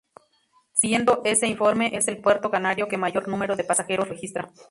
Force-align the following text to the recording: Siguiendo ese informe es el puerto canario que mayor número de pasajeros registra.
Siguiendo 0.73 1.21
ese 1.25 1.45
informe 1.45 1.95
es 1.95 2.07
el 2.07 2.19
puerto 2.23 2.49
canario 2.49 2.87
que 2.87 2.97
mayor 2.97 3.27
número 3.27 3.55
de 3.55 3.63
pasajeros 3.63 4.09
registra. 4.09 4.51